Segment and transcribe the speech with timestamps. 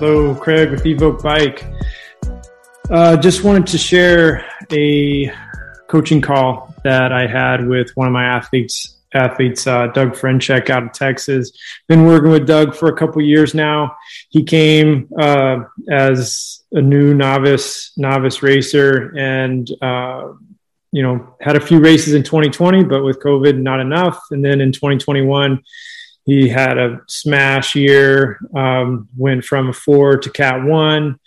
[0.00, 1.62] Hello, Craig with Evoke Bike.
[2.88, 5.30] Uh, just wanted to share a
[5.88, 10.84] coaching call that I had with one of my athletes, athletes uh, Doug Frenchek out
[10.84, 11.52] of Texas.
[11.86, 13.94] Been working with Doug for a couple years now.
[14.30, 20.32] He came uh, as a new novice novice racer, and uh,
[20.92, 24.18] you know had a few races in 2020, but with COVID, not enough.
[24.30, 25.62] And then in 2021
[26.24, 31.18] he had a smash year, um, went from a four to cat one,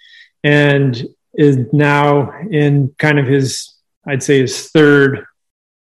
[0.44, 3.74] and is now in kind of his,
[4.08, 5.26] I'd say his third,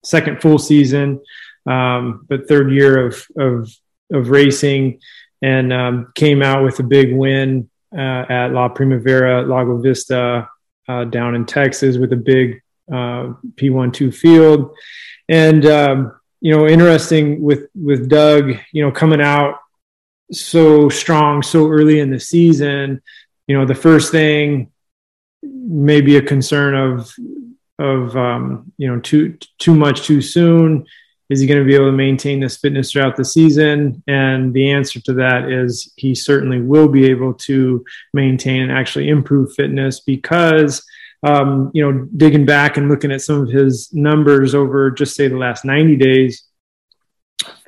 [0.05, 1.21] second full season,
[1.67, 3.71] um, but third year of, of,
[4.13, 5.01] of racing
[5.43, 10.49] and um, came out with a big win uh, at La Primavera Lago Vista
[10.89, 14.75] uh, down in Texas with a big uh, P12 field.
[15.29, 19.61] And um, you know, interesting with with Doug, you know, coming out
[20.31, 23.03] so strong so early in the season.
[23.47, 24.71] You know, the first thing
[25.43, 27.13] may be a concern of
[27.79, 30.87] of um, you know too too much too soon.
[31.31, 34.03] Is he going to be able to maintain this fitness throughout the season?
[34.07, 39.11] And the answer to that is he certainly will be able to maintain and actually
[39.11, 40.83] improve fitness because
[41.23, 45.29] um, you know, digging back and looking at some of his numbers over just say
[45.29, 46.45] the last 90 days,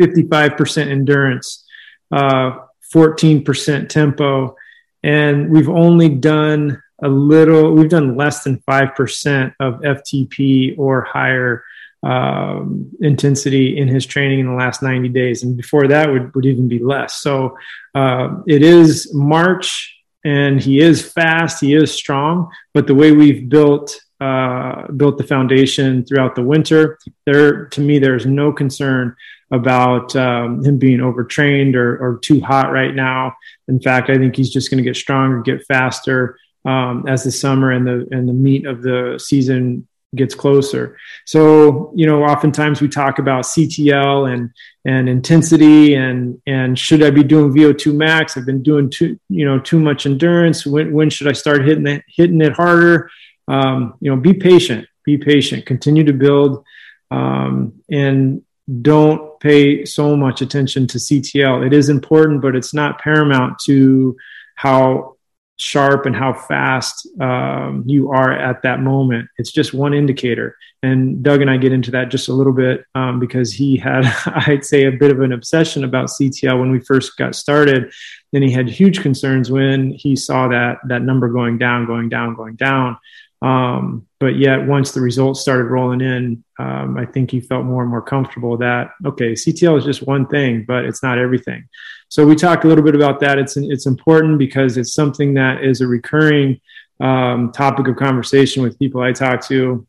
[0.00, 1.66] 55% endurance,
[2.12, 2.58] uh,
[2.94, 4.56] 14% tempo,
[5.02, 11.64] and we've only done a little, we've done less than 5% of FTP or higher
[12.02, 15.42] um, intensity in his training in the last 90 days.
[15.42, 17.20] And before that would, would even be less.
[17.20, 17.56] So
[17.94, 23.48] uh, it is March and he is fast, he is strong, but the way we've
[23.48, 29.16] built uh, built the foundation throughout the winter, there to me there's no concern
[29.50, 33.34] about um, him being overtrained or, or too hot right now.
[33.66, 37.32] In fact, I think he's just going to get stronger, get faster um, as the
[37.32, 40.98] summer and the and the meat of the season gets closer.
[41.24, 44.50] So, you know, oftentimes we talk about CTL and
[44.84, 48.36] and intensity and and should I be doing VO2 max?
[48.36, 50.66] I've been doing too, you know, too much endurance.
[50.66, 53.10] When when should I start hitting it hitting it harder?
[53.48, 56.64] Um, you know, be patient, be patient, continue to build
[57.10, 58.42] um, and
[58.82, 61.66] don't pay so much attention to CTL.
[61.66, 64.16] It is important, but it's not paramount to
[64.54, 65.16] how
[65.60, 69.28] sharp and how fast um, you are at that moment.
[69.36, 70.56] It's just one indicator.
[70.82, 74.04] And Doug and I get into that just a little bit um, because he had,
[74.46, 77.92] I'd say, a bit of an obsession about CTL when we first got started.
[78.32, 82.34] Then he had huge concerns when he saw that that number going down, going down,
[82.34, 82.96] going down.
[83.42, 87.82] Um, but yet, once the results started rolling in, um, I think he felt more
[87.82, 91.66] and more comfortable that okay, CTL is just one thing, but it's not everything.
[92.08, 93.38] So we talked a little bit about that.
[93.38, 96.60] It's it's important because it's something that is a recurring
[97.00, 99.86] um, topic of conversation with people I talk to,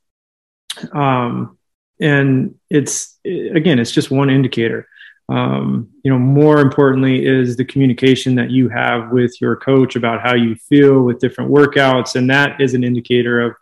[0.94, 1.58] um,
[2.00, 4.88] and it's again, it's just one indicator.
[5.30, 10.22] Um, you know, more importantly is the communication that you have with your coach about
[10.22, 13.56] how you feel with different workouts, and that is an indicator of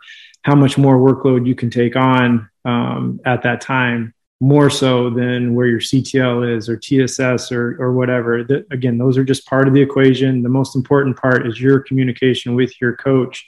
[0.43, 5.53] how much more workload you can take on um, at that time more so than
[5.53, 8.43] where your CTL is or TSS or, or whatever.
[8.43, 10.41] The, again, those are just part of the equation.
[10.41, 13.45] The most important part is your communication with your coach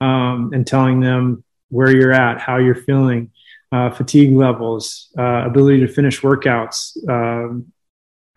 [0.00, 3.30] um, and telling them where you're at, how you're feeling,
[3.74, 7.72] uh, fatigue levels, uh, ability to finish workouts, um,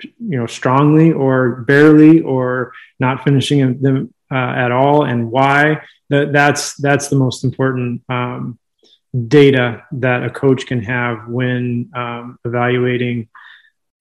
[0.01, 5.81] you know, strongly or barely, or not finishing them uh, at all, and why.
[6.09, 8.57] That, that's that's the most important um,
[9.27, 13.29] data that a coach can have when um, evaluating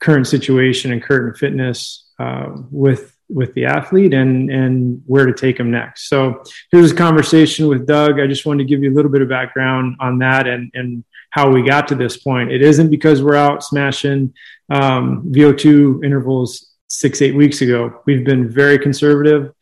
[0.00, 5.58] current situation and current fitness uh, with with the athlete and and where to take
[5.58, 6.08] them next.
[6.08, 8.20] So here's a conversation with Doug.
[8.20, 11.04] I just wanted to give you a little bit of background on that and and
[11.30, 12.50] how we got to this point.
[12.50, 14.34] It isn't because we're out smashing
[14.70, 18.02] um, VO2 intervals six eight weeks ago.
[18.06, 19.52] We've been very conservative.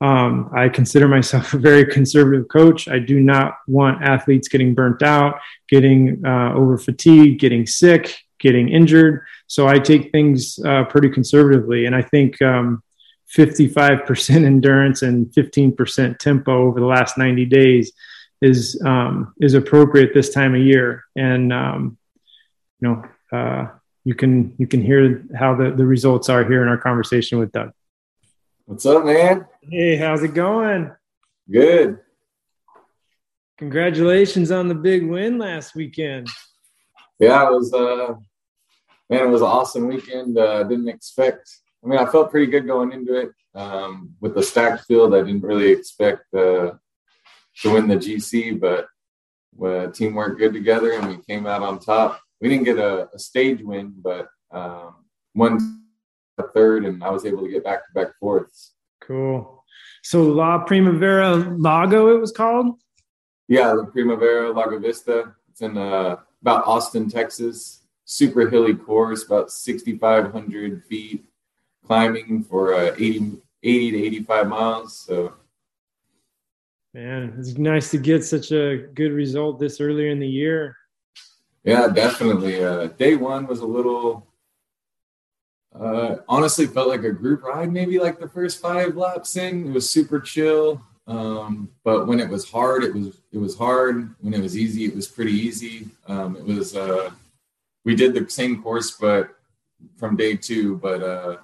[0.00, 2.88] Um, I consider myself a very conservative coach.
[2.88, 8.68] I do not want athletes getting burnt out, getting uh, over fatigued, getting sick, getting
[8.68, 9.24] injured.
[9.46, 11.86] So I take things uh, pretty conservatively.
[11.86, 12.82] And I think um,
[13.34, 17.92] 55% endurance and 15% tempo over the last 90 days
[18.44, 21.04] is um, is appropriate this time of year.
[21.16, 21.98] And um,
[22.80, 23.04] you know,
[23.36, 23.68] uh,
[24.04, 27.52] you can you can hear how the, the results are here in our conversation with
[27.52, 27.72] Doug.
[28.66, 29.46] What's up, man?
[29.62, 30.92] Hey, how's it going?
[31.50, 32.00] Good.
[33.58, 36.28] Congratulations on the big win last weekend.
[37.18, 38.14] Yeah, it was uh
[39.08, 40.36] man, it was an awesome weekend.
[40.36, 41.48] Uh didn't expect
[41.84, 43.30] I mean, I felt pretty good going into it.
[43.54, 46.72] Um, with the stacked field, I didn't really expect uh,
[47.62, 48.86] to win the GC, but
[49.64, 52.20] uh, team worked good together and we came out on top.
[52.40, 54.96] We didn't get a, a stage win, but um,
[55.32, 55.84] one
[56.54, 58.72] third, and I was able to get back to back fourths.
[59.00, 59.64] Cool.
[60.02, 62.80] So La Primavera Lago, it was called.
[63.48, 65.34] Yeah, La Primavera Lago Vista.
[65.50, 67.82] It's in uh, about Austin, Texas.
[68.06, 71.24] Super hilly course, about 6,500 feet
[71.86, 74.98] climbing for uh, 80, 80 to 85 miles.
[74.98, 75.32] So,
[76.94, 80.76] man, it's nice to get such a good result this earlier in the year.
[81.64, 82.64] Yeah, definitely.
[82.64, 84.26] Uh, day one was a little,
[85.78, 89.68] uh, honestly, felt like a group ride, maybe like the first five laps in.
[89.68, 90.80] It was super chill.
[91.06, 94.14] Um, but when it was hard, it was it was hard.
[94.20, 95.88] When it was easy, it was pretty easy.
[96.06, 97.10] Um, it was uh,
[97.84, 99.36] we did the same course, but
[99.98, 101.36] from day two, but uh,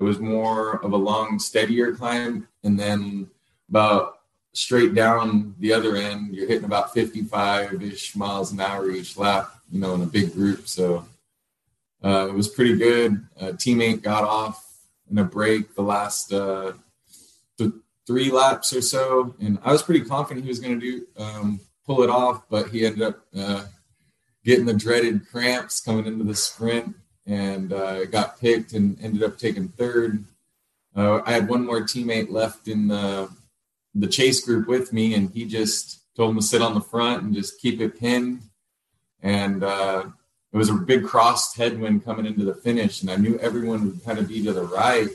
[0.00, 3.30] it was more of a long, steadier climb, and then
[3.70, 4.15] about
[4.56, 9.52] straight down the other end, you're hitting about 55 ish miles an hour each lap.
[9.70, 11.04] You know, in a big group, so
[12.04, 13.26] uh, it was pretty good.
[13.40, 14.64] A teammate got off
[15.10, 16.72] in a break the last uh,
[17.58, 17.72] th-
[18.06, 21.58] three laps or so, and I was pretty confident he was going to do um,
[21.84, 23.64] pull it off, but he ended up uh,
[24.44, 26.94] getting the dreaded cramps coming into the sprint
[27.26, 30.24] and uh, got picked and ended up taking third.
[30.94, 33.28] Uh, I had one more teammate left in the
[33.98, 37.22] the chase group with me, and he just told him to sit on the front
[37.22, 38.42] and just keep it pinned.
[39.22, 40.04] And uh,
[40.52, 44.04] it was a big crossed headwind coming into the finish, and I knew everyone would
[44.04, 45.08] kind of be to the right,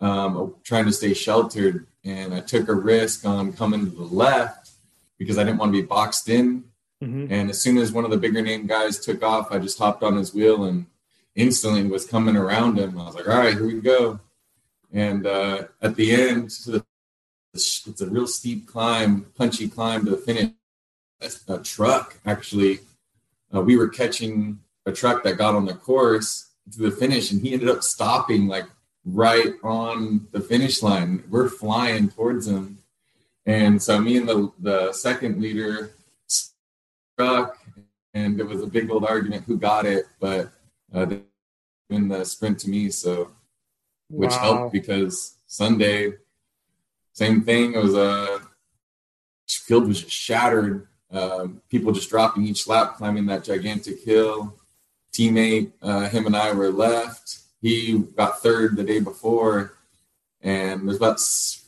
[0.00, 1.86] um, trying to stay sheltered.
[2.04, 4.70] And I took a risk on coming to the left
[5.18, 6.64] because I didn't want to be boxed in.
[7.02, 7.26] Mm-hmm.
[7.30, 10.02] And as soon as one of the bigger name guys took off, I just hopped
[10.02, 10.86] on his wheel and
[11.34, 12.98] instantly was coming around him.
[12.98, 14.20] I was like, all right, here we go.
[14.92, 16.84] And uh, at the end, the,
[17.86, 20.50] it's a real steep climb, punchy climb to the finish.
[21.20, 22.80] A, a truck actually,
[23.54, 27.40] uh, we were catching a truck that got on the course to the finish, and
[27.40, 28.66] he ended up stopping like
[29.04, 31.24] right on the finish line.
[31.30, 32.78] We're flying towards him.
[33.46, 35.92] And so me and the, the second leader
[36.26, 37.58] struck,
[38.12, 40.50] and it was a big old argument who got it, but
[40.92, 41.06] uh,
[41.90, 42.90] in the sprint to me.
[42.90, 43.30] So,
[44.08, 44.38] which wow.
[44.38, 46.14] helped because Sunday,
[47.16, 47.72] same thing.
[47.72, 48.38] It was a uh,
[49.48, 50.86] field was just shattered.
[51.10, 54.54] Um, people just dropping each lap, climbing that gigantic hill.
[55.14, 57.38] Teammate, uh, him and I were left.
[57.62, 59.78] He got third the day before,
[60.42, 61.18] and there's about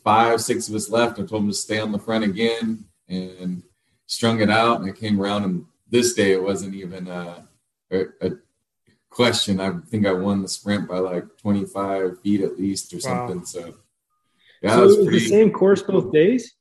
[0.05, 1.19] five, six of us left.
[1.19, 3.63] I told him to stay on the front again, and
[4.07, 4.83] strung it out.
[4.83, 7.49] And I came around, and this day it wasn't even a,
[7.91, 8.31] a, a
[9.09, 13.47] question, I think I won the sprint by like 25 feet at least or something.
[13.47, 13.75] So,
[14.63, 16.55] yeah, so it was, pretty, the same course both days.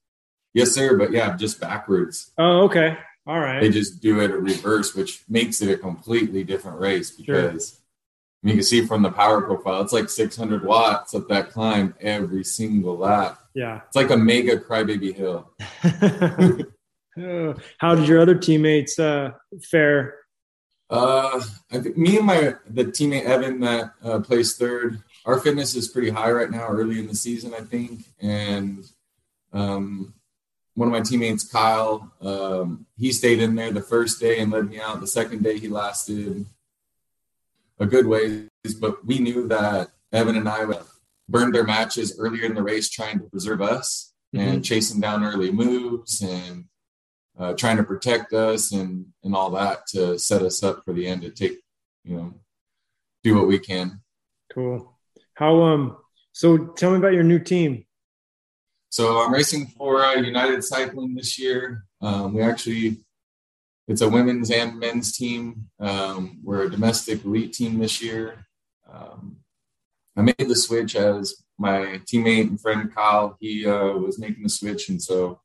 [0.53, 0.97] Yes, sir.
[0.97, 2.31] But yeah, just backwards.
[2.37, 2.97] Oh, okay.
[3.25, 3.59] All right.
[3.59, 8.49] They just do it a reverse, which makes it a completely different race because sure.
[8.49, 12.43] you can see from the power profile, it's like 600 watts up that climb every
[12.43, 13.39] single lap.
[13.53, 13.81] Yeah.
[13.87, 15.51] It's like a mega crybaby hill.
[17.79, 20.15] How did your other teammates uh, fare
[20.89, 21.41] uh,
[21.71, 25.03] I think me and my the teammate Evan that uh, plays third.
[25.27, 28.05] Our fitness is pretty high right now, early in the season, I think.
[28.21, 28.85] And
[29.51, 30.13] um,
[30.73, 34.69] one of my teammates, Kyle, um, he stayed in there the first day and led
[34.69, 35.01] me out.
[35.01, 36.45] The second day, he lasted
[37.77, 38.47] a good ways,
[38.79, 40.65] but we knew that Evan and I
[41.27, 44.47] burned their matches earlier in the race, trying to preserve us mm-hmm.
[44.47, 46.65] and chasing down early moves and
[47.37, 51.05] uh, trying to protect us and and all that to set us up for the
[51.05, 51.59] end to take
[52.03, 52.33] you know
[53.23, 54.01] do what we can
[54.51, 54.96] cool
[55.37, 55.97] how um
[56.31, 57.85] so tell me about your new team.
[58.89, 61.85] So i'm racing for uh, united cycling this year.
[62.01, 62.97] Um, we actually
[63.87, 65.69] it's a women's and men's team.
[65.79, 68.45] Um, we're a domestic elite team this year.
[68.91, 69.37] Um,
[70.15, 73.37] i made the switch as my teammate and friend kyle.
[73.39, 75.39] He uh, was making the switch and so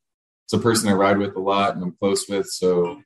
[0.45, 2.47] it's a person I ride with a lot and I'm close with.
[2.47, 3.03] So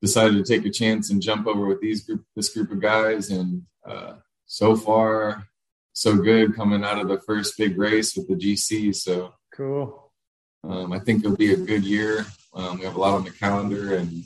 [0.00, 3.30] decided to take a chance and jump over with these group this group of guys.
[3.30, 4.14] And uh,
[4.46, 5.46] so far,
[5.92, 8.94] so good coming out of the first big race with the GC.
[8.94, 10.12] So cool.
[10.64, 12.24] Um, I think it'll be a good year.
[12.54, 14.24] Um, we have a lot on the calendar and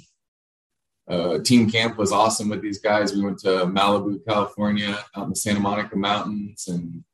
[1.08, 3.14] uh, team camp was awesome with these guys.
[3.14, 7.04] We went to Malibu, California, out in the Santa Monica Mountains, and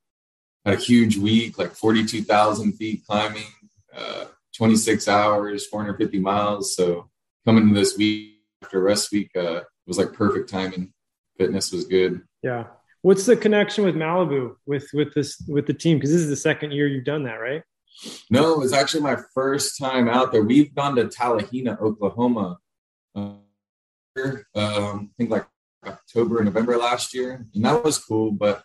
[0.65, 3.43] had a huge week, like 42,000 feet climbing.
[3.95, 4.25] Uh,
[4.57, 6.75] 26 hours, 450 miles.
[6.75, 7.11] So
[7.45, 10.93] coming to this week after rest week uh, was like perfect timing.
[11.39, 12.23] Fitness was good.
[12.43, 12.67] Yeah.
[13.03, 15.99] What's the connection with Malibu with with this with the team?
[15.99, 17.63] Because this is the second year you've done that, right?
[18.31, 20.43] No, it was actually my first time out there.
[20.43, 22.59] We've gone to Talihina, Oklahoma.
[23.15, 23.35] Uh,
[24.17, 25.47] um, I think like
[25.85, 28.31] October, November last year, and that was cool.
[28.31, 28.63] But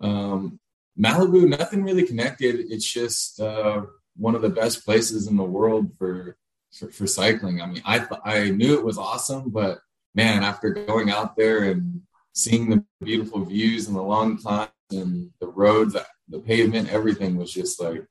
[0.00, 0.58] um,
[0.98, 2.66] Malibu, nothing really connected.
[2.70, 3.82] It's just uh,
[4.16, 6.36] one of the best places in the world for
[6.72, 7.60] for, for cycling.
[7.60, 9.80] I mean, I I knew it was awesome, but
[10.14, 12.02] man, after going out there and
[12.38, 15.96] seeing the beautiful views and the long climbs and the roads,
[16.28, 18.04] the pavement, everything was just like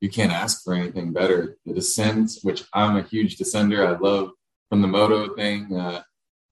[0.00, 1.58] you can't ask for anything better.
[1.66, 4.30] The descents, which I'm a huge descender, I love
[4.70, 5.76] from the moto thing.
[5.76, 6.02] Uh,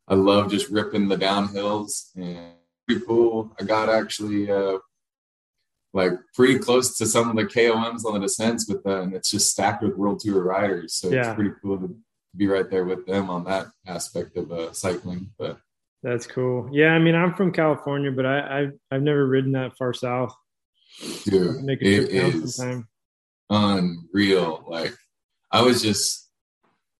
[0.07, 2.55] I love just ripping the downhills and
[2.87, 3.55] pretty cool.
[3.59, 4.79] I got actually uh,
[5.95, 9.15] like pretty close to some of the KOMs on the descents with them.
[9.15, 11.29] It's just stacked with World Tour riders, so yeah.
[11.29, 11.97] it's pretty cool to
[12.37, 15.31] be right there with them on that aspect of uh, cycling.
[15.39, 15.59] But
[16.03, 16.69] that's cool.
[16.73, 20.35] Yeah, I mean, I'm from California, but I, I've I've never ridden that far south.
[21.25, 22.89] Dude, make a trip down sometime.
[23.51, 24.65] Unreal.
[24.67, 24.95] Like
[25.51, 26.31] I was just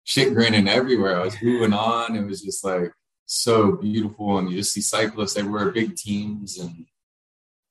[0.03, 1.19] shit grinning everywhere.
[1.19, 2.15] I was moving on.
[2.15, 2.91] It was just like
[3.25, 6.85] so beautiful, and you just see cyclists everywhere, big teams, and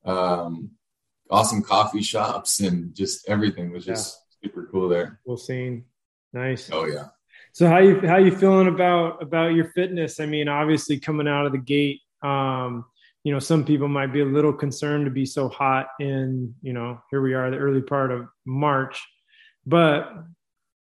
[0.04, 0.70] um,
[1.30, 4.48] awesome coffee shops and just everything was just yeah.
[4.48, 5.20] super cool there.
[5.26, 5.84] Cool scene.
[6.32, 6.70] Nice.
[6.72, 7.08] Oh yeah.
[7.58, 10.20] So how you how you feeling about about your fitness?
[10.20, 12.84] I mean, obviously coming out of the gate, um,
[13.24, 16.72] you know, some people might be a little concerned to be so hot in, you
[16.72, 19.04] know, here we are the early part of March,
[19.66, 20.08] but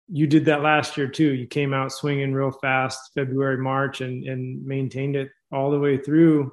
[0.09, 1.35] you did that last year too.
[1.35, 5.97] You came out swinging real fast February, March, and and maintained it all the way
[5.97, 6.53] through.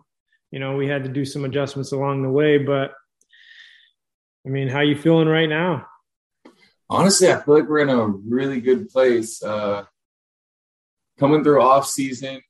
[0.51, 2.91] You know, we had to do some adjustments along the way, but
[4.46, 5.88] I mean, how you feeling right now?
[6.88, 9.41] Honestly, I feel like we're in a really good place.
[9.41, 9.86] Uh,
[11.17, 12.41] coming through off season,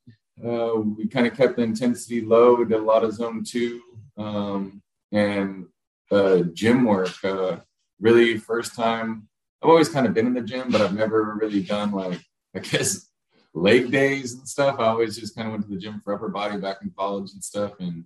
[0.43, 2.55] uh, we kind of kept the intensity low.
[2.55, 3.81] We did a lot of zone two
[4.17, 5.67] um, and
[6.11, 7.13] uh, gym work.
[7.23, 7.57] Uh,
[7.99, 9.27] really, first time.
[9.61, 12.19] I've always kind of been in the gym, but I've never really done like
[12.55, 13.09] I guess
[13.53, 14.79] leg days and stuff.
[14.79, 17.31] I always just kind of went to the gym for upper body back in college
[17.33, 18.05] and stuff, and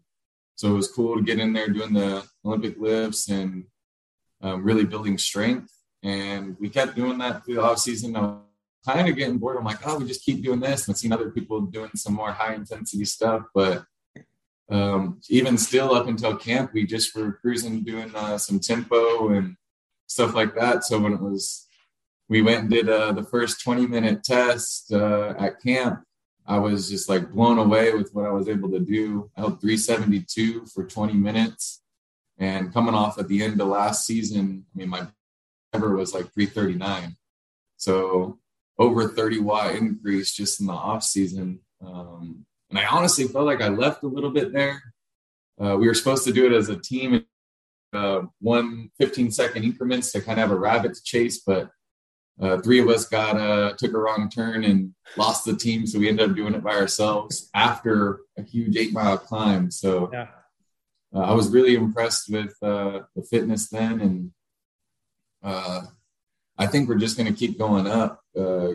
[0.56, 3.66] so it was cool to get in there doing the Olympic lifts and
[4.42, 5.72] um, really building strength.
[6.04, 8.16] And we kept doing that through the off season.
[8.16, 8.42] I'm
[8.88, 9.58] kind of getting bored.
[9.58, 10.88] I'm like, oh, we just keep doing this.
[10.88, 13.44] And I've seen other people doing some more high intensity stuff.
[13.54, 13.86] But
[14.70, 19.56] um, even still, up until camp, we just were cruising, doing uh, some tempo and
[20.08, 20.84] stuff like that.
[20.84, 21.68] So when it was,
[22.30, 26.04] we went and did uh, the first 20 minute test uh, at camp.
[26.46, 29.30] I was just like blown away with what I was able to do.
[29.36, 31.82] I held 372 for 20 minutes
[32.40, 35.08] and coming off at the end of last season, I mean, my
[35.74, 37.16] ever was like 339.
[37.78, 38.40] So
[38.80, 41.60] over 30 watt increase just in the off season.
[41.86, 44.82] Um, and I honestly felt like I left a little bit there.
[45.60, 47.26] Uh, we were supposed to do it as a team,
[47.94, 51.70] uh, one 15 second increments to kind of have a rabbit to chase, but
[52.40, 55.98] uh, three of us got uh, took a wrong turn and lost the team, so
[55.98, 59.72] we ended up doing it by ourselves after a huge eight mile climb.
[59.72, 60.28] So yeah
[61.16, 64.32] uh, I was really impressed with uh, the fitness then, and
[65.44, 65.82] uh,
[66.58, 68.74] I think we're just going to keep going up, uh,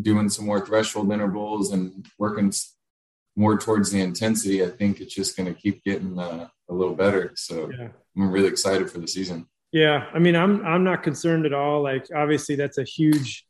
[0.00, 2.52] doing some more threshold intervals and working
[3.36, 4.64] more towards the intensity.
[4.64, 7.32] I think it's just going to keep getting uh, a little better.
[7.36, 7.88] So yeah.
[8.16, 9.46] I'm really excited for the season.
[9.72, 11.80] Yeah, I mean, I'm I'm not concerned at all.
[11.80, 13.46] Like, obviously, that's a huge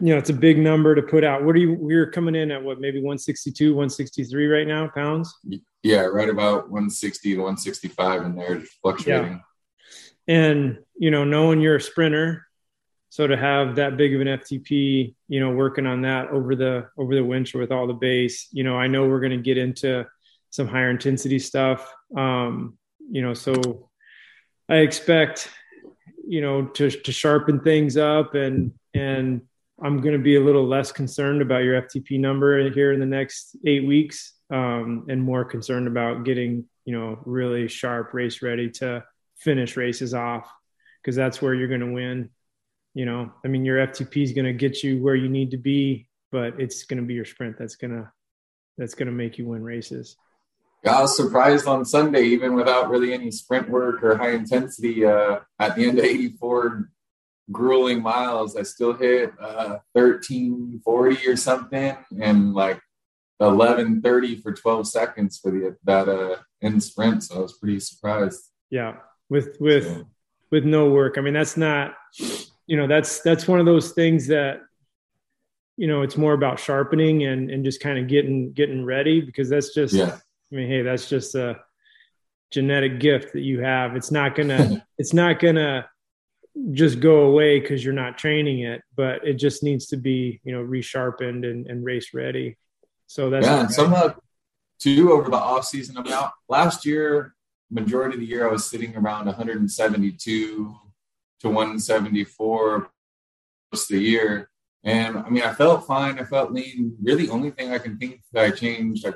[0.00, 1.44] you know, it's a big number to put out.
[1.44, 5.34] What are you, we're coming in at what, maybe 162, 163 right now pounds?
[5.82, 9.42] Yeah, right about 160 to 165 in there, fluctuating.
[10.26, 10.34] Yeah.
[10.34, 12.48] And, you know, knowing you're a sprinter,
[13.10, 16.88] so to have that big of an FTP, you know, working on that over the
[16.98, 19.56] over the winter with all the base, you know, I know we're going to get
[19.56, 20.06] into
[20.50, 21.90] some higher intensity stuff.
[22.16, 22.76] Um,
[23.10, 23.90] you know, so
[24.68, 25.48] I expect,
[26.26, 29.42] you know, to to sharpen things up and and
[29.80, 33.06] I'm going to be a little less concerned about your FTP number here in the
[33.06, 38.68] next eight weeks, um, and more concerned about getting you know really sharp race ready
[38.70, 39.04] to
[39.36, 40.50] finish races off
[41.02, 42.30] because that's where you're going to win.
[42.94, 45.56] You know, I mean, your FTP is going to get you where you need to
[45.56, 48.10] be, but it's going to be your sprint that's going to
[48.76, 50.16] that's going to make you win races.
[50.86, 55.04] I was surprised on Sunday, even without really any sprint work or high intensity.
[55.04, 56.88] Uh, at the end of 84,
[57.50, 62.80] grueling miles, I still hit uh, 1340 or something and like
[63.38, 67.22] 1130 for 12 seconds for the that uh end sprint.
[67.24, 68.50] So I was pretty surprised.
[68.70, 68.96] Yeah.
[69.28, 70.06] With with so.
[70.50, 71.18] With no work.
[71.18, 71.94] I mean, that's not
[72.66, 74.60] you know, that's that's one of those things that
[75.76, 79.48] you know, it's more about sharpening and and just kind of getting getting ready because
[79.48, 80.18] that's just yeah.
[80.52, 81.60] I mean, hey, that's just a
[82.50, 83.96] genetic gift that you have.
[83.96, 85.88] It's not gonna it's not gonna
[86.72, 90.52] just go away because you're not training it, but it just needs to be, you
[90.52, 92.56] know, resharpened and, and race ready.
[93.06, 94.14] So that's yeah, and somehow
[94.78, 97.34] too over the off season about last year,
[97.70, 100.76] majority of the year I was sitting around 172
[101.40, 102.90] to 174
[103.72, 104.50] most of the year.
[104.84, 106.18] And I mean, I felt fine.
[106.18, 106.96] I felt lean.
[107.02, 109.12] Really, only thing I can think that I changed, I,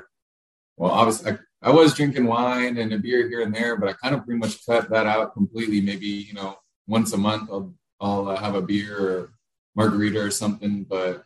[0.77, 3.93] well, obviously, I, I was drinking wine and a beer here and there, but I
[3.93, 5.81] kind of pretty much cut that out completely.
[5.81, 6.57] Maybe, you know,
[6.87, 9.33] once a month I'll, I'll uh, have a beer or
[9.75, 11.23] margarita or something, but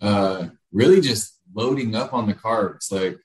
[0.00, 2.90] uh, really just loading up on the carbs.
[2.90, 3.18] Like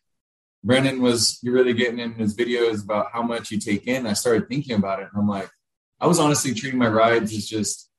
[0.63, 4.05] Brendan was really getting in his videos about how much you take in.
[4.05, 5.49] I started thinking about it and I'm like,
[5.99, 7.89] I was honestly treating my rides as just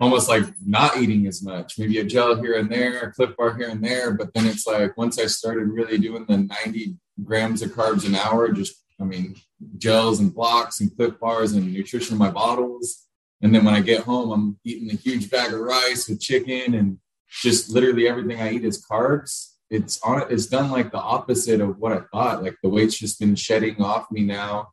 [0.00, 3.56] almost like not eating as much, maybe a gel here and there, a Clif Bar
[3.56, 4.12] here and there.
[4.12, 8.14] But then it's like once I started really doing the 90 grams of carbs an
[8.14, 9.36] hour, just I mean,
[9.78, 13.06] gels and blocks and Clif Bars and nutrition in my bottles.
[13.40, 16.74] And then when I get home, I'm eating a huge bag of rice with chicken
[16.74, 16.98] and
[17.28, 19.51] just literally everything I eat is carbs.
[19.72, 22.42] It's on it's done like the opposite of what I thought.
[22.42, 24.68] Like the weight's just been shedding off me now.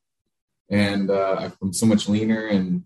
[0.69, 2.83] And uh, I'm so much leaner and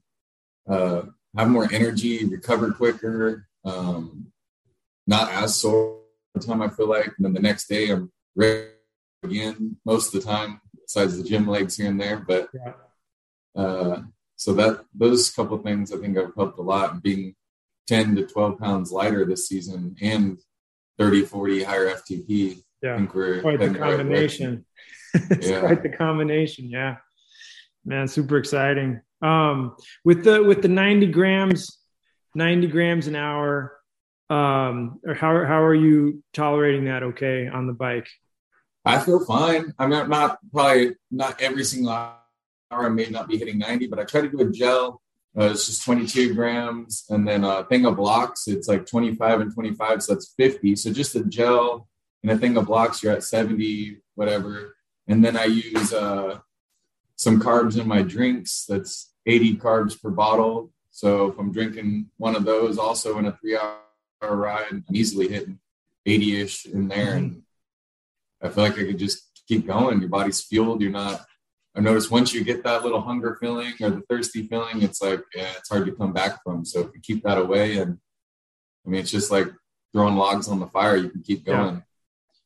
[0.69, 1.01] uh,
[1.35, 4.31] have more energy, recover quicker, um,
[5.07, 6.01] not as sore
[6.35, 7.07] the time I feel like.
[7.17, 8.67] And then the next day I'm ready
[9.23, 12.17] again most of the time, besides the gym legs here and there.
[12.17, 12.49] But
[13.55, 14.01] uh,
[14.35, 17.01] so that those couple things I think have helped a lot.
[17.01, 17.33] Being
[17.87, 20.39] 10 to 12 pounds lighter this season and
[20.97, 22.63] 30, 40 higher FTP.
[22.81, 24.65] Yeah, I think we're quite the combination.
[25.13, 25.59] it's yeah.
[25.61, 26.69] quite the combination.
[26.69, 26.97] Yeah,
[27.85, 29.01] man, super exciting.
[29.21, 31.79] Um, with the with the 90 grams,
[32.35, 33.79] 90 grams an hour,
[34.29, 37.03] um, or how how are you tolerating that?
[37.03, 38.07] Okay, on the bike.
[38.85, 39.73] I feel fine.
[39.79, 42.17] I'm not, not probably not every single hour.
[42.71, 45.01] I may not be hitting 90, but I try to do a gel.
[45.37, 48.47] Uh, it's just 22 grams, and then a thing of blocks.
[48.47, 50.75] It's like 25 and 25, so that's 50.
[50.75, 51.87] So just a gel
[52.21, 54.75] and a thing of blocks, you're at 70, whatever.
[55.07, 56.39] And then I use uh,
[57.15, 58.65] some carbs in my drinks.
[58.67, 60.71] That's 80 carbs per bottle.
[60.91, 63.79] So if I'm drinking one of those also in a three hour
[64.21, 65.59] ride, I'm easily hitting
[66.05, 67.15] 80 ish in there.
[67.15, 67.41] And
[68.41, 69.99] I feel like I could just keep going.
[69.99, 70.81] Your body's fueled.
[70.81, 71.25] You're not,
[71.75, 75.21] I noticed once you get that little hunger feeling or the thirsty feeling, it's like,
[75.33, 76.63] yeah, it's hard to come back from.
[76.65, 77.97] So if you keep that away, and
[78.85, 79.47] I mean, it's just like
[79.91, 81.75] throwing logs on the fire, you can keep going.
[81.75, 81.81] Yeah.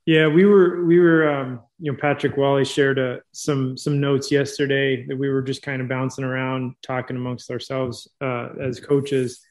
[0.07, 4.31] Yeah, we were we were um, you know Patrick Wally shared uh, some some notes
[4.31, 9.41] yesterday that we were just kind of bouncing around talking amongst ourselves uh, as coaches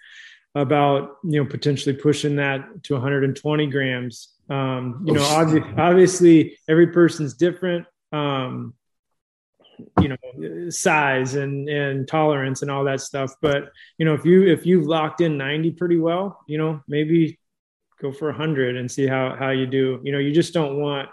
[0.55, 4.31] about you know potentially pushing that to 120 grams.
[4.49, 7.87] Um, you know, obvi- obviously every person's different.
[8.11, 8.73] Um,
[10.01, 13.33] you know, size and and tolerance and all that stuff.
[13.41, 17.39] But you know, if you if you've locked in 90 pretty well, you know, maybe
[18.01, 20.01] go for 100 and see how how you do.
[20.03, 21.09] You know you just don't want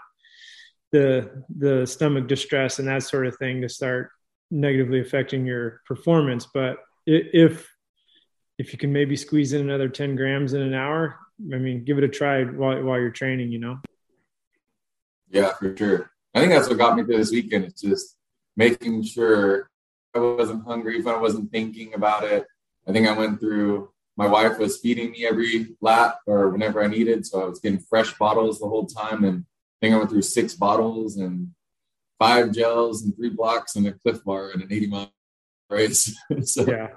[0.92, 4.10] the the stomach distress and that sort of thing to start
[4.50, 6.46] negatively affecting your performance.
[6.52, 7.68] But if
[8.58, 11.18] if you can maybe squeeze in another 10 grams in an hour
[11.52, 13.78] i mean give it a try while, while you're training you know?
[15.30, 16.10] Yeah for sure.
[16.34, 18.16] I think that's what got me through this weekend it's just
[18.56, 19.68] making sure
[20.14, 22.46] i wasn't hungry if i wasn't thinking about it
[22.86, 26.86] i think i went through my wife was feeding me every lap or whenever I
[26.86, 27.26] needed.
[27.26, 29.24] So I was getting fresh bottles the whole time.
[29.24, 31.48] And I think I went through six bottles and
[32.18, 35.12] five gels and three blocks and a Clif Bar and an 80 mile
[35.68, 36.16] race.
[36.44, 36.88] so yeah.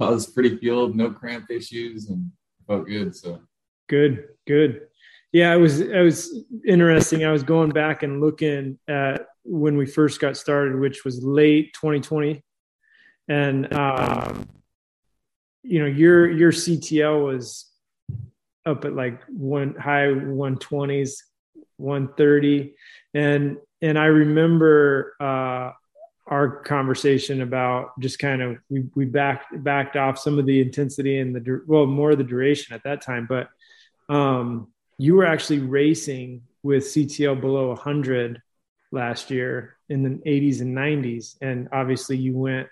[0.00, 2.30] I was pretty fueled, no cramp issues and
[2.66, 3.14] felt good.
[3.14, 3.40] So
[3.88, 4.88] good, good.
[5.32, 7.24] Yeah, it was it was interesting.
[7.24, 11.72] I was going back and looking at when we first got started, which was late
[11.74, 12.42] 2020.
[13.28, 14.48] And um
[15.64, 17.70] you know your your CTL was
[18.66, 21.16] up at like one high 120s
[21.78, 22.74] 130
[23.14, 25.72] and and I remember uh
[26.26, 31.18] our conversation about just kind of we we backed backed off some of the intensity
[31.18, 33.48] and the well more of the duration at that time but
[34.08, 38.40] um you were actually racing with CTL below 100
[38.94, 42.68] last year in the 80s and 90s and obviously you went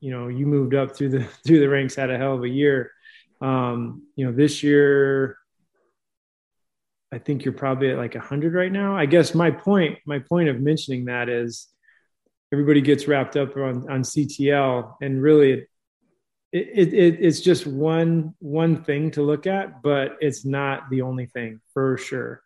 [0.00, 2.48] you know you moved up through the through the ranks had a hell of a
[2.48, 2.90] year.
[3.40, 5.36] Um you know this year
[7.12, 8.96] i think you're probably at like 100 right now.
[8.96, 11.68] I guess my point my point of mentioning that is
[12.52, 15.66] everybody gets wrapped up on on ctl and really
[16.50, 21.02] it, it, it, it's just one one thing to look at but it's not the
[21.02, 22.42] only thing for sure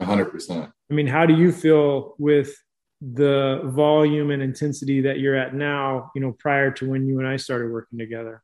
[0.00, 2.54] 100% i mean how do you feel with
[3.00, 7.28] the volume and intensity that you're at now, you know, prior to when you and
[7.28, 8.42] I started working together?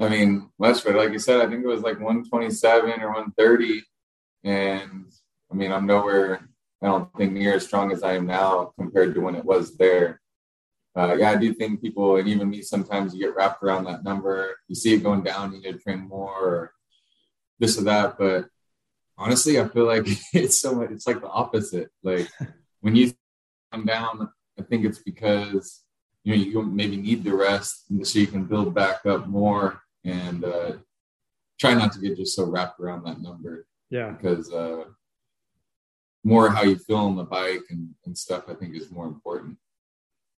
[0.00, 3.82] I mean, Westford, like you said, I think it was like 127 or 130.
[4.42, 5.06] And
[5.50, 6.48] I mean, I'm nowhere,
[6.82, 9.76] I don't think near as strong as I am now compared to when it was
[9.76, 10.20] there.
[10.96, 14.04] Uh, yeah, I do think people, and even me, sometimes you get wrapped around that
[14.04, 14.56] number.
[14.68, 16.72] You see it going down, you need to train more, or
[17.58, 18.16] this or that.
[18.16, 18.46] But
[19.16, 21.90] honestly, I feel like it's so much, it's like the opposite.
[22.02, 22.28] Like
[22.80, 23.12] when you
[23.72, 25.82] come down, I think it's because
[26.22, 30.44] you know you maybe need the rest so you can build back up more and
[30.44, 30.72] uh,
[31.58, 33.66] try not to get just so wrapped around that number.
[33.90, 34.10] Yeah.
[34.10, 34.84] Because uh,
[36.24, 39.56] more how you feel on the bike and, and stuff, I think, is more important.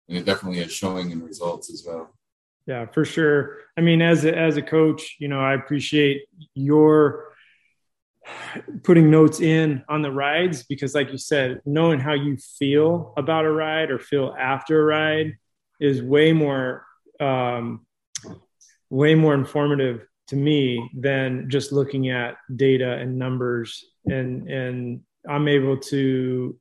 [0.07, 2.13] And it definitely is showing in results as well.
[2.65, 3.59] Yeah, for sure.
[3.77, 7.33] I mean, as a, as a coach, you know, I appreciate your
[8.83, 13.45] putting notes in on the rides because, like you said, knowing how you feel about
[13.45, 15.37] a ride or feel after a ride
[15.79, 16.85] is way more
[17.19, 17.85] um,
[18.89, 25.47] way more informative to me than just looking at data and numbers and and I'm
[25.47, 26.57] able to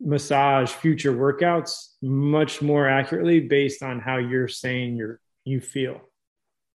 [0.00, 6.00] massage future workouts much more accurately based on how you're saying you're you feel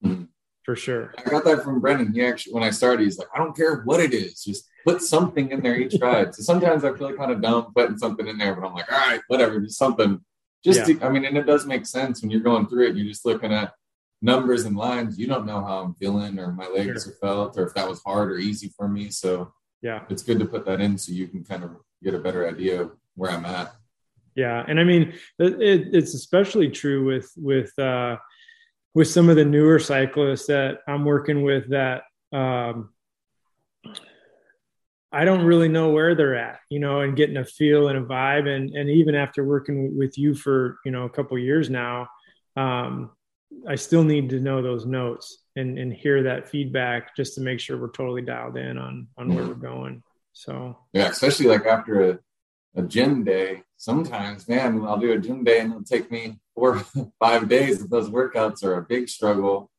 [0.05, 0.25] mm-hmm.
[0.67, 1.15] For sure.
[1.17, 2.13] I got that from brendan.
[2.13, 5.01] He actually when i started he's like i don't care what it is just put
[5.01, 6.35] something in there each ride.
[6.35, 8.99] So sometimes i feel kind of dumb putting something in there but i'm like all
[8.99, 10.21] right whatever just something.
[10.65, 10.99] Just yeah.
[10.99, 13.25] to, i mean and it does make sense when you're going through it you're just
[13.25, 13.73] looking at
[14.21, 17.13] numbers and lines you don't know how i'm feeling or my legs sure.
[17.13, 19.09] are felt or if that was hard or easy for me.
[19.11, 19.53] So
[19.83, 20.03] yeah.
[20.09, 22.83] it's good to put that in so you can kind of get a better idea
[22.83, 23.73] of where i'm at.
[24.35, 24.65] Yeah.
[24.67, 28.17] And i mean it, it's especially true with with uh
[28.97, 32.89] with some of the newer cyclists that i'm working with that um
[35.13, 38.03] I don't really know where they're at, you know, and getting a feel and a
[38.03, 38.47] vibe.
[38.49, 42.09] And and even after working with you for you know a couple years now,
[42.55, 43.13] um,
[43.67, 47.61] I still need to know those notes and and hear that feedback just to make
[47.61, 50.03] sure we're totally dialed in on on where we're going.
[50.33, 52.19] So yeah, especially like after a,
[52.77, 56.85] a gym day, sometimes man, I'll do a gym day and it'll take me four
[57.19, 57.83] five days.
[57.83, 59.71] If those workouts are a big struggle,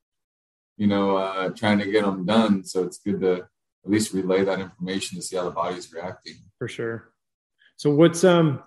[0.78, 2.64] you know, uh, trying to get them done.
[2.64, 3.34] So it's good to
[3.88, 6.36] at least relay that information to see how the body's reacting.
[6.58, 7.12] For sure.
[7.78, 8.62] So what's um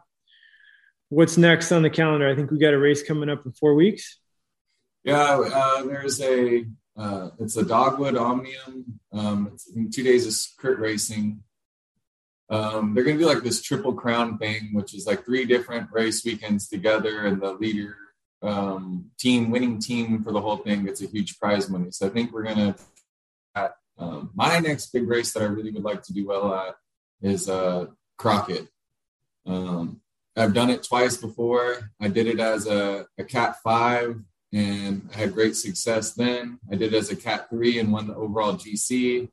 [1.09, 2.29] what's next on the calendar?
[2.29, 4.19] I think we got a race coming up in four weeks.
[5.05, 6.65] Yeah, uh, there's a
[6.97, 9.01] uh, it's a Dogwood Omnium.
[9.13, 11.43] Um, it's two days of crit racing.
[12.51, 15.89] Um, they're going to do like this triple crown thing, which is like three different
[15.93, 17.97] race weekends together, and the leader
[18.43, 21.91] um, team, winning team for the whole thing gets a huge prize money.
[21.91, 22.75] So I think we're going to
[24.01, 26.77] um, my next big race that I really would like to do well at
[27.21, 27.87] is uh,
[28.17, 28.69] Crockett.
[29.47, 30.01] Um,
[30.37, 31.91] I've done it twice before.
[32.01, 36.59] I did it as a, a Cat 5 and I had great success then.
[36.73, 39.29] I did it as a Cat 3 and won the overall GC.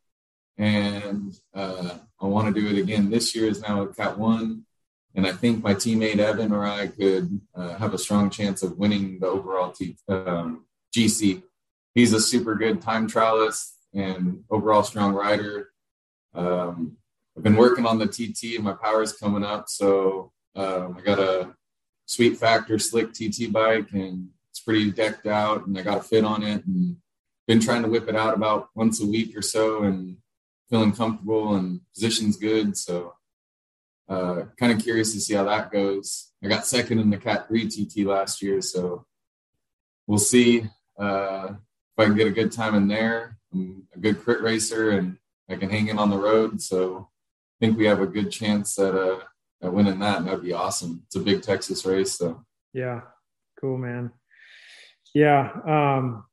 [0.58, 4.64] And uh, I want to do it again this year is now a Cat 1.
[5.16, 8.78] And I think my teammate Evan or I could uh, have a strong chance of
[8.78, 11.42] winning the overall T- um, GC.
[11.96, 15.70] He's a super good time trialist and overall strong rider.
[16.36, 16.98] Um,
[17.36, 19.70] I've been working on the TT and my power is coming up.
[19.70, 21.56] So um, I got a
[22.06, 26.26] Sweet Factor slick TT bike and it's pretty decked out and I got a fit
[26.26, 26.98] on it and
[27.48, 30.18] been trying to whip it out about once a week or so and
[30.70, 32.78] feeling comfortable and position's good.
[32.78, 33.14] So
[34.10, 36.32] uh, kind of curious to see how that goes.
[36.44, 38.62] I got second in the Cat 3 TT last year.
[38.62, 39.06] So
[40.06, 40.64] we'll see
[41.00, 43.38] uh, if I can get a good time in there.
[43.54, 45.18] I'm a good crit racer and
[45.50, 46.62] I can hang in on the road.
[46.62, 47.10] So
[47.60, 49.20] I think we have a good chance at uh
[49.62, 51.02] at winning that, and that'd be awesome.
[51.08, 53.02] It's a big Texas race, so yeah,
[53.60, 54.12] cool, man.
[55.16, 56.26] Yeah, um,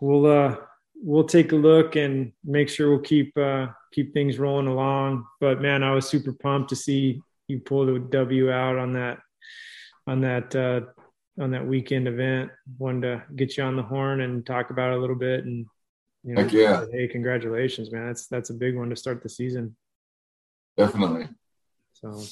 [0.00, 0.56] we'll uh
[1.02, 5.26] we'll take a look and make sure we'll keep uh keep things rolling along.
[5.40, 9.18] But man, I was super pumped to see you pull the W out on that
[10.06, 10.82] on that uh
[11.42, 12.50] on that weekend event.
[12.78, 15.66] Wanted to get you on the horn and talk about it a little bit and
[16.24, 16.84] you know, yeah.
[16.92, 18.06] Hey, congratulations, man.
[18.06, 19.76] That's that's a big one to start the season.
[20.76, 21.28] Definitely.
[21.94, 22.22] So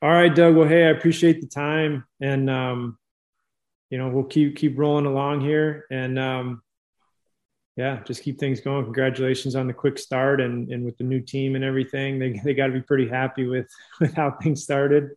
[0.00, 0.54] all right, Doug.
[0.54, 2.98] Well, hey, I appreciate the time and um,
[3.90, 6.62] you know, we'll keep keep rolling along here and um
[7.78, 8.84] yeah, just keep things going.
[8.84, 12.18] Congratulations on the quick start and and with the new team and everything.
[12.18, 13.68] They they got to be pretty happy with
[14.00, 15.10] with how things started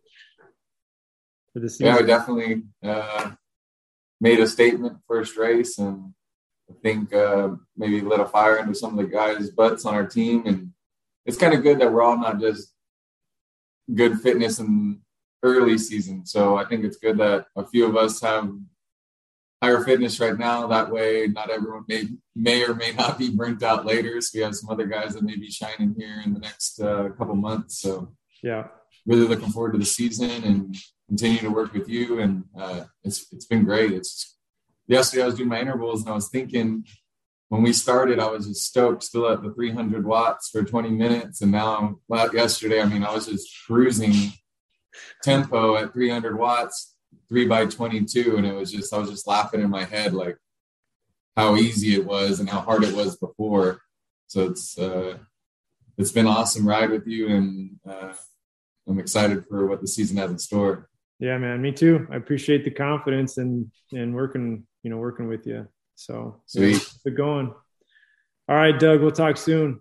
[1.52, 1.86] for the season.
[1.86, 3.32] Yeah, we definitely uh,
[4.20, 6.14] made a statement first race and
[6.70, 10.06] I think uh, maybe lit a fire into some of the guys' butts on our
[10.06, 10.46] team.
[10.46, 10.70] And
[11.26, 12.72] it's kind of good that we're all not just
[13.92, 15.00] good fitness in
[15.42, 16.24] early season.
[16.24, 18.54] So I think it's good that a few of us have
[19.62, 20.66] higher fitness right now.
[20.66, 24.20] That way, not everyone may may or may not be burnt out later.
[24.20, 27.10] So we have some other guys that may be shining here in the next uh,
[27.10, 27.80] couple months.
[27.80, 28.68] So yeah,
[29.06, 30.76] really looking forward to the season and
[31.08, 32.18] continue to work with you.
[32.20, 33.92] And uh, it's it's been great.
[33.92, 34.36] It's
[34.86, 36.84] yesterday I was doing my intervals and I was thinking
[37.52, 41.42] when we started, I was just stoked, still at the 300 watts for 20 minutes,
[41.42, 44.32] and now well, yesterday, I mean, I was just cruising
[45.22, 46.91] tempo at 300 watts,
[47.32, 50.36] three by 22, and it was just I was just laughing in my head like
[51.34, 53.80] how easy it was and how hard it was before.
[54.26, 55.16] So it's uh,
[55.96, 58.12] it's been awesome ride with you, and uh,
[58.86, 60.90] I'm excited for what the season has in store.
[61.20, 62.06] Yeah, man, me too.
[62.10, 65.66] I appreciate the confidence and and working, you know, working with you.
[65.94, 66.86] So sweet.
[67.02, 67.54] Good going.
[68.46, 69.00] All right, Doug.
[69.00, 69.80] We'll talk soon.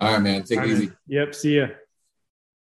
[0.00, 0.42] All right, man.
[0.44, 0.86] Take it easy.
[0.86, 0.96] Man.
[1.08, 1.34] Yep.
[1.34, 1.66] See ya.